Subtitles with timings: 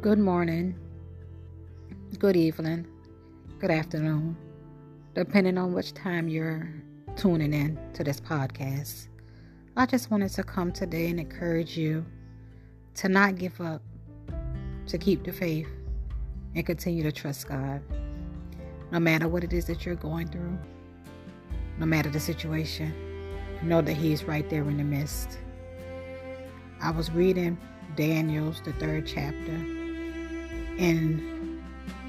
[0.00, 0.74] Good morning,
[2.18, 2.86] good evening,
[3.60, 4.36] good afternoon,
[5.14, 6.68] depending on which time you're
[7.16, 9.06] tuning in to this podcast.
[9.76, 12.04] I just wanted to come today and encourage you
[12.96, 13.82] to not give up,
[14.88, 15.68] to keep the faith,
[16.54, 17.80] and continue to trust God.
[18.90, 20.58] No matter what it is that you're going through,
[21.78, 22.92] no matter the situation,
[23.62, 25.38] know that He is right there in the midst.
[26.80, 27.56] I was reading
[27.96, 29.83] Daniel's, the third chapter
[30.78, 31.62] in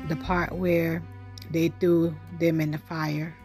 [0.07, 1.01] the part where
[1.51, 3.35] they threw them in the fire.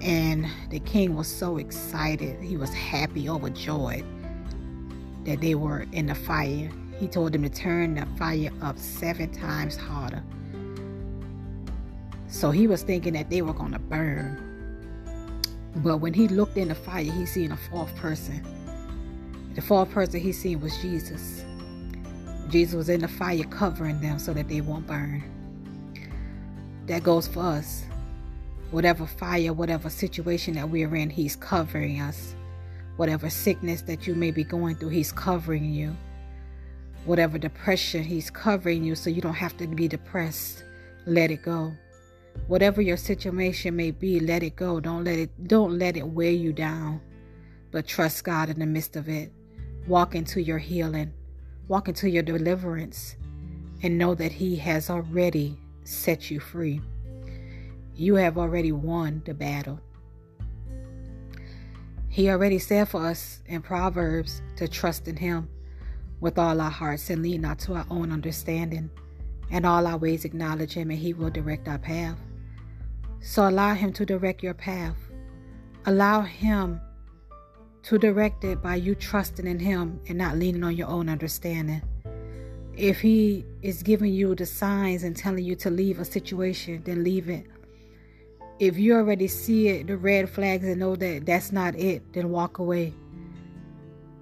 [0.00, 2.40] And the king was so excited.
[2.42, 4.04] He was happy, overjoyed
[5.24, 6.70] that they were in the fire.
[6.98, 10.22] He told them to turn the fire up seven times harder.
[12.28, 14.50] So he was thinking that they were going to burn.
[15.76, 18.44] But when he looked in the fire, he seen a fourth person.
[19.54, 21.44] The fourth person he seen was Jesus.
[22.48, 25.22] Jesus was in the fire covering them so that they won't burn.
[26.86, 27.84] That goes for us.
[28.70, 32.34] Whatever fire, whatever situation that we are in, He's covering us.
[32.96, 35.96] Whatever sickness that you may be going through, He's covering you.
[37.04, 40.64] Whatever depression, He's covering you so you don't have to be depressed.
[41.06, 41.72] Let it go.
[42.46, 44.80] Whatever your situation may be, let it go.
[44.80, 47.00] Don't let it don't let it wear you down.
[47.70, 49.32] But trust God in the midst of it.
[49.86, 51.12] Walk into your healing.
[51.68, 53.16] Walk into your deliverance
[53.82, 56.80] and know that He has already set you free.
[57.94, 59.80] You have already won the battle.
[62.08, 65.48] He already said for us in Proverbs to trust in Him
[66.20, 68.90] with all our hearts and lean not to our own understanding.
[69.50, 72.18] And all our ways acknowledge Him, and He will direct our path.
[73.20, 74.96] So allow Him to direct your path.
[75.86, 76.80] Allow Him
[77.84, 81.82] to direct it by you trusting in Him and not leaning on your own understanding.
[82.76, 87.04] If He is giving you the signs and telling you to leave a situation, then
[87.04, 87.46] leave it.
[88.58, 92.30] If you already see it, the red flags, and know that that's not it, then
[92.30, 92.94] walk away.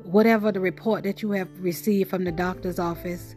[0.02, 3.36] Whatever the report that you have received from the doctor's office,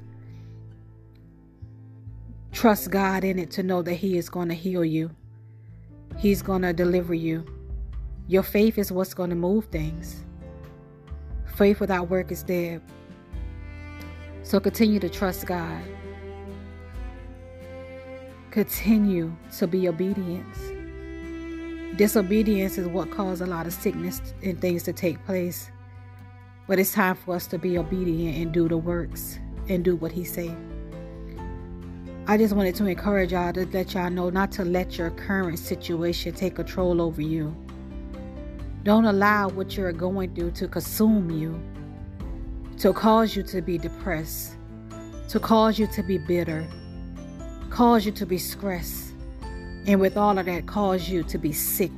[2.51, 5.11] trust God in it to know that He is going to heal you.
[6.17, 7.45] He's going to deliver you.
[8.27, 10.23] Your faith is what's going to move things.
[11.55, 12.81] Faith without work is dead.
[14.41, 15.83] So continue to trust God.
[18.49, 20.45] Continue to be obedient.
[21.97, 25.69] Disobedience is what caused a lot of sickness and things to take place.
[26.67, 30.11] But it's time for us to be obedient and do the works and do what
[30.11, 30.57] He said.
[32.27, 35.59] I just wanted to encourage y'all to let y'all know not to let your current
[35.59, 37.55] situation take control over you.
[38.85, 41.59] Don't allow what you're going through to consume you,
[42.77, 44.57] to cause you to be depressed,
[45.29, 46.67] to cause you to be bitter,
[47.71, 49.11] cause you to be stressed,
[49.87, 51.91] and with all of that, cause you to be sick.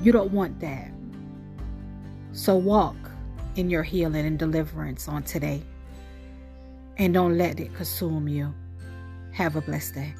[0.00, 0.90] You don't want that.
[2.32, 2.96] So walk
[3.56, 5.62] in your healing and deliverance on today.
[6.96, 8.54] And don't let it consume you.
[9.32, 10.14] Have a blessed day.